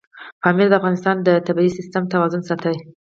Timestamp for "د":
0.69-0.73, 1.21-1.29